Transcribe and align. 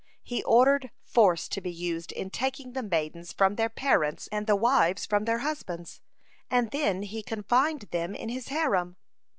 He 0.23 0.41
ordered 0.45 0.89
force 1.03 1.47
to 1.49 1.61
be 1.61 1.71
used 1.71 2.11
in 2.11 2.31
taking 2.31 2.73
the 2.73 2.81
maidens 2.81 3.31
from 3.31 3.53
their 3.53 3.69
parents 3.69 4.27
and 4.31 4.47
the 4.47 4.55
wives 4.55 5.05
from 5.05 5.25
their 5.25 5.37
husbands, 5.45 6.01
and 6.49 6.71
then 6.71 7.03
he 7.03 7.21
confined 7.21 7.81
them 7.91 8.15
in 8.15 8.29
his 8.29 8.47
harem. 8.47 8.97